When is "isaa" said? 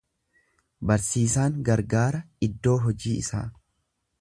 3.25-3.45